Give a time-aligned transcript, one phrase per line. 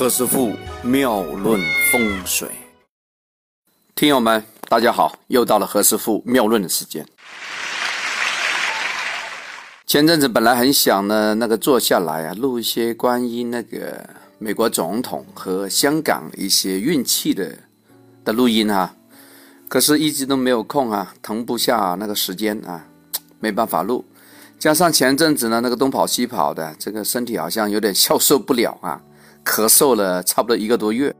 [0.00, 1.60] 何师傅妙论
[1.92, 2.48] 风水，
[3.94, 7.06] 听友们，大家好，又到了何师傅妙论的时间。
[9.86, 14.08] 前阵子本来很想呢，那个坐下来啊，录一些关于那个
[14.38, 17.54] 美国总统和香港一些运气的
[18.24, 18.94] 的录音哈，
[19.68, 22.86] 可是一直都没有空啊，腾不下那个时间啊，
[23.38, 24.02] 没办法录。
[24.58, 28.98] 加上前阵子呢，那个东跑西跑的，这个身体好像有点消受不了啊。
[29.50, 31.12] 咳嗽了差不多一个多月，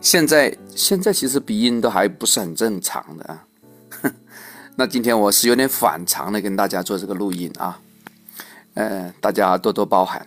[0.00, 3.44] 现在现在其实鼻音都还不是很正常的啊。
[4.76, 7.80] 那今天我是有点反常的跟大家做这个录音啊，
[8.74, 10.24] 呃，大家多多包涵。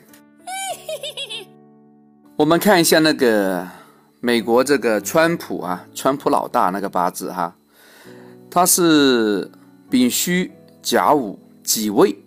[2.36, 3.66] 我们看一下那个
[4.20, 7.56] 美国这个川普啊，川普老大那个八字哈，
[8.52, 9.50] 他是
[9.90, 10.52] 丙戌
[10.82, 12.22] 甲午己未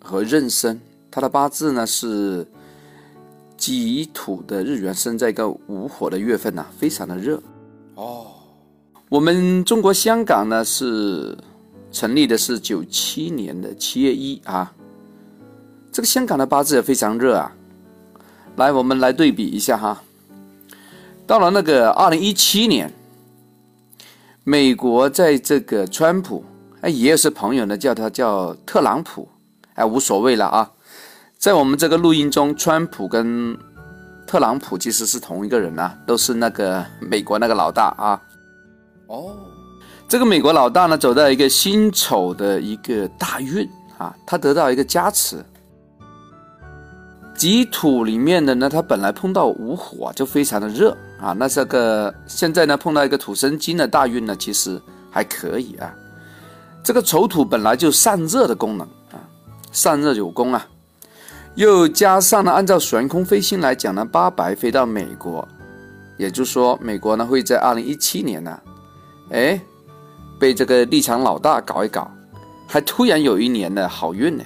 [0.00, 0.80] 和壬申，
[1.10, 2.46] 他的八字呢是。
[3.72, 7.42] 己土的日元生在一个无火的月份呐，非常的热
[7.94, 8.26] 哦。
[9.08, 11.36] 我们中国香港呢是
[11.92, 14.72] 成立的是九七年的七月一啊，
[15.92, 17.52] 这个香港的八字也非常热啊。
[18.56, 20.02] 来，我们来对比一下哈。
[21.26, 22.92] 到了那个二零一七年，
[24.42, 26.44] 美国在这个川普
[26.82, 29.28] 哎，也是朋友呢，叫他叫特朗普
[29.74, 30.70] 哎，无所谓了啊。
[31.44, 33.54] 在我们这个录音中，川普跟
[34.26, 38.18] 特朗普其实是同一个人啊，都是那个美国那个老大啊。
[39.08, 39.36] 哦，
[40.08, 45.44] 这个美国老大呢，走到一个辛丑的一个大运啊，他得到一个加持。
[47.34, 55.94] 己土里面的呢，他本来碰到午火就非常的热啊，那这个现在呢碰到一个土生金的大运呢，其实还可以啊。
[56.82, 59.20] 这个丑土本来就散热的功能啊，
[59.72, 60.66] 散热有功啊。
[61.56, 65.46] 又加上呢，按照悬空飞星来讲呢，八白飞到美国，
[66.18, 68.60] 也就是说，美国呢会在二零一七年呢，
[69.30, 69.60] 哎，
[70.38, 72.10] 被这个立场老大搞一搞，
[72.66, 74.42] 还突然有一年的好运呢。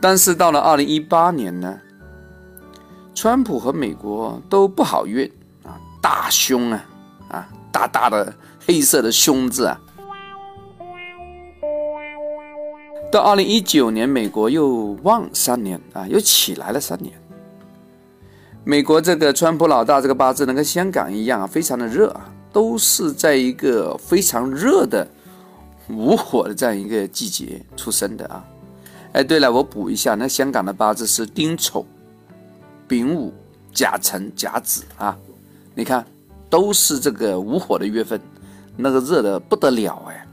[0.00, 1.78] 但是到了二零一八年呢，
[3.14, 5.30] 川普和美国都不好运
[5.62, 6.84] 啊，大凶啊，
[7.28, 8.34] 啊，大大的
[8.66, 9.80] 黑色的凶字啊。
[13.10, 17.12] 到二零一九年，美国又旺三年啊，又起来了三年。
[18.64, 25.06] 美国这个川普老大这个八字呢，跟香港一样啊，非常的热啊，都是在一个非常热的
[25.88, 28.44] 无火的这样一个季节出生的啊。
[29.12, 31.86] 哎，对了，我补一下，那香港的八字是丁丑、
[32.88, 33.32] 丙午、
[33.72, 35.16] 甲辰、甲子啊，
[35.74, 36.04] 你看
[36.50, 38.20] 都是这个无火的月份，
[38.76, 40.25] 那个热的不得了哎。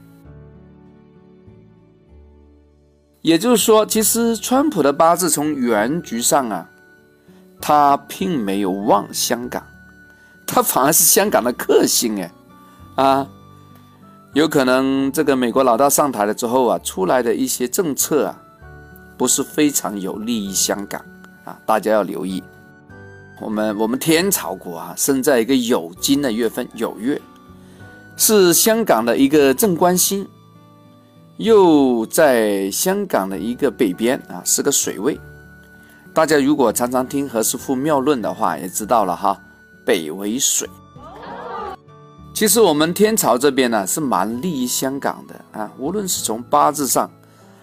[3.24, 6.68] 也就是说，其实川普的八字从原局上啊，
[7.58, 9.66] 他并没有旺香港，
[10.46, 12.30] 他反而是香港的克星哎，
[12.96, 13.26] 啊，
[14.34, 18.38] 有可能这个美国老大上台了之后啊，出来的一些政策啊，
[19.16, 21.02] 不是非常有利于香港
[21.44, 22.44] 啊，大家要留意。
[23.40, 27.18] 我们我们天朝国啊，生在一个有金的月份有月，
[28.18, 30.28] 是香港的一个正官星。
[31.36, 35.18] 又在香港的一个北边啊，是个水位。
[36.12, 39.36] 大家如果常常听何师傅妙论的话，也知道了哈，
[39.84, 40.68] 北为水。
[42.32, 47.10] 其实我们天朝这边呢，是蛮利于香港的啊，无论是从八字上，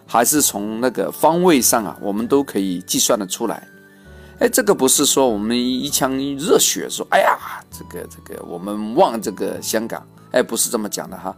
[0.05, 3.65] 还是从那个方位上啊，我们都可以计算得出来。
[4.39, 7.37] 哎，这个不是说我们一腔热血说，哎呀，
[7.71, 11.33] 这个这个我们望这个香港，哎，不是这么讲的哈。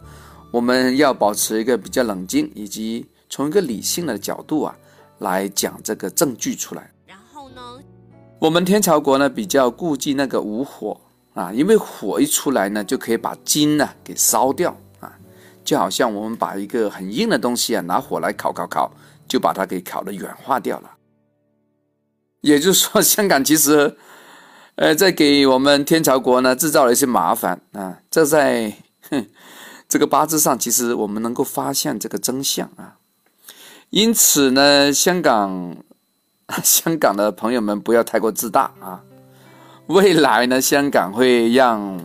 [0.54, 4.76] 我们要保持一个比较冷静，以及从一个理性的角度啊
[5.18, 6.92] 来讲这个证据出来。
[7.08, 7.80] 然后呢，
[8.38, 10.96] 我们天朝国呢比较顾忌那个无火
[11.34, 15.12] 啊，因为火一出来呢就可以把金呢给烧掉啊，
[15.66, 18.92] 就好像我们把一个很硬的东西啊拿火来烤烤烤，
[19.28, 20.92] 就把它给烤的软化掉了。
[22.42, 23.98] 也就是说， 香港其实
[24.76, 28.72] 呃在给我们天朝国呢制造了一些麻烦啊，这在
[29.10, 29.26] 哼。
[29.94, 32.98] 这个八字上，其实我们能够发现这个真相啊。
[33.92, 35.78] 因此呢，香港
[36.66, 39.04] 香港的朋友们不要太过自大啊。
[39.86, 42.04] 未来呢，香港会让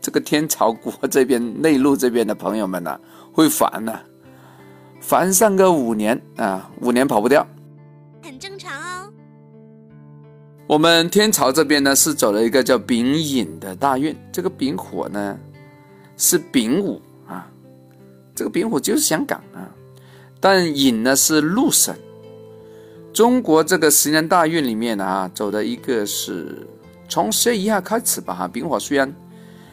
[0.00, 2.98] 这个天朝国这边内陆这边的朋友们呢，
[3.32, 3.96] 会烦呢，
[5.00, 7.46] 烦上个五年啊，五年跑不掉，
[8.24, 9.12] 很正常哦。
[10.66, 15.38] 我们天朝这边呢，是走了一个叫丙寅的大运，这个丙火呢
[16.16, 17.00] 是丙午。
[18.40, 19.68] 这个丙火就是香港啊，
[20.40, 21.94] 但寅呢是禄神，
[23.12, 26.66] 中国这个十年大运里面啊，走的一个是
[27.06, 29.14] 从十月一号开始吧，哈，丙火虽然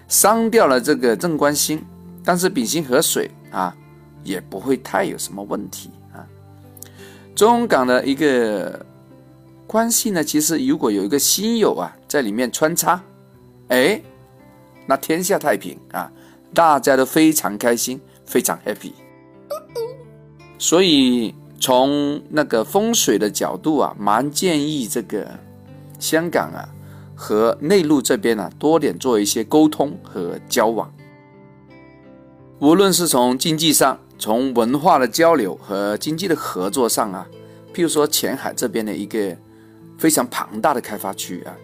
[0.10, 1.82] 伤掉了这个正官星，
[2.26, 3.74] 但是丙辛合水啊，
[4.22, 6.28] 也不会太有什么问题啊。
[7.34, 8.86] 中港的一个
[9.66, 13.02] 关系呢，其实如果有一个辛酉啊在里面穿插，
[13.70, 14.02] 哎，
[14.86, 16.12] 那天下太平啊，
[16.54, 18.92] 大家都非常开心，非常 happy。
[20.60, 25.28] 所以从那个风水的角度啊，蛮建议这个
[26.00, 26.68] 香港啊
[27.16, 30.92] 和内陆这边啊多点做一些沟通和交往。
[32.60, 37.28] 无论是从经济上，从文化的交流和经济的合作上啊，
[37.72, 39.38] 譬如说前海这边的一个
[40.00, 41.56] 非常庞大的开发区啊，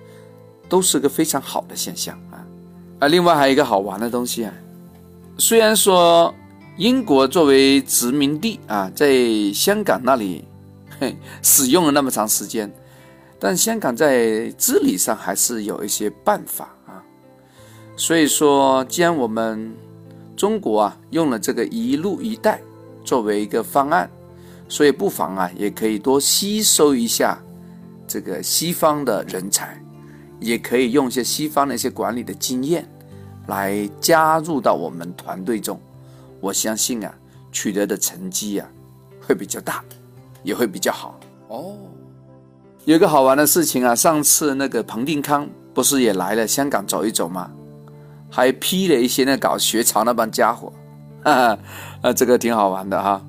[0.70, 2.46] 都是个非常好的现象啊。
[3.00, 4.54] 啊，另外还有一个好玩的东西啊，
[5.40, 6.34] 虽然说。
[6.78, 9.16] 英国作为殖民地啊，在
[9.54, 10.44] 香港那里
[11.00, 12.72] 嘿使用了那么长时间，
[13.40, 16.98] 但香港在治理上还是有一些办法啊。
[17.96, 19.72] 所以说，既然我们
[20.36, 22.60] 中国啊用了这个“一路一带”
[23.06, 24.10] 作为一个方案，
[24.68, 27.38] 所以不妨啊也可以多吸收一下
[28.08, 29.80] 这个西方的人才，
[30.40, 32.84] 也可以用一些西方的一些管理的经验
[33.46, 35.80] 来加入到我们团队中。
[36.44, 37.16] 我相信啊，
[37.54, 38.68] 取得的成绩啊
[39.26, 39.82] 会比较大，
[40.44, 41.18] 也会比较好
[41.48, 41.78] 哦。
[42.84, 47.50] 有个好玩的事情啊，上次那个彭定康不是也来了香港走一走吗？
[48.30, 50.74] 还批了一些那搞学潮那帮家伙，
[51.24, 51.60] 哈哈，
[52.02, 53.26] 呃，这个挺好玩的哈。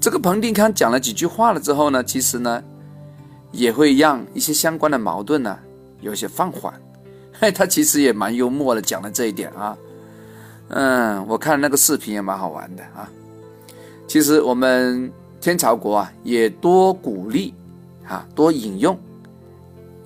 [0.00, 2.60] 这个彭定康讲了几句话了之后呢，其实呢
[3.52, 5.56] 也会让一些相关的矛盾呢
[6.00, 6.74] 有些放缓。
[7.38, 9.78] 嘿， 他其实也蛮幽默的，讲了这一点啊。
[10.72, 13.10] 嗯，我看那个视频也蛮好玩的啊。
[14.06, 17.54] 其实我们天朝国啊，也多鼓励
[18.06, 18.96] 啊，多引用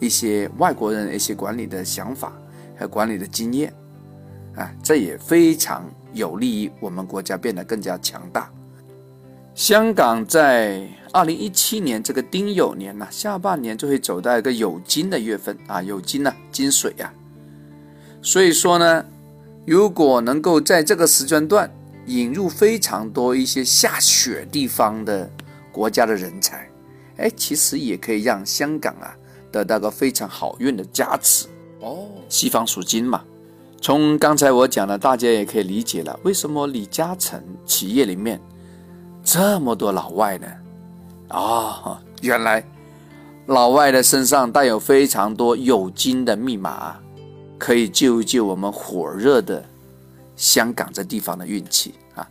[0.00, 2.32] 一些外国人的一些管理的想法
[2.78, 3.72] 和管理的经验
[4.56, 5.84] 啊，这也非常
[6.14, 8.50] 有利于我们国家变得更加强大。
[9.54, 17.12] 香港在二零一七年这个丁酉年呢，下半年就会走到一个酉金的月份啊，酉金呢，金水啊，
[18.22, 19.04] 所以说呢。
[19.66, 21.70] 如果能够在这个时间段
[22.06, 25.30] 引入非常多一些下雪地方的
[25.72, 26.68] 国家的人才，
[27.16, 29.16] 哎，其实也可以让香港啊
[29.50, 31.46] 得到个非常好运的加持
[31.80, 32.08] 哦。
[32.28, 33.24] 西方属金嘛，
[33.80, 38.38] 从刚才我讲的，大家也可以理解了，为什么李嘉诚企业里面
[39.22, 40.46] 这么多老外呢？
[41.28, 42.62] 啊，原来
[43.46, 46.96] 老外的身上带有非常多有金的密码。
[47.58, 49.64] 可以救一救我们火热的
[50.36, 52.28] 香港这地方的运气啊！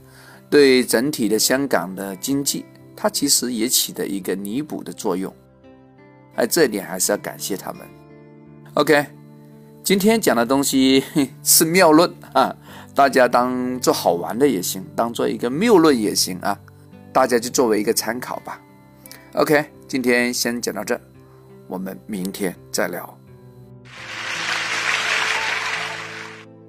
[0.49, 2.65] 对整体的香港的经济，
[2.95, 5.33] 它其实也起的一个弥补的作用。
[6.35, 7.81] 哎，这点还是要感谢他们。
[8.73, 9.05] OK，
[9.83, 11.03] 今天讲的东西
[11.43, 12.55] 是谬论啊，
[12.93, 16.59] 大家当做好玩的也行，当做一个谬论也行啊，
[17.11, 18.59] 大家就作为一个参考吧。
[19.35, 20.99] OK，今天先讲到这，
[21.67, 23.17] 我们明天再聊。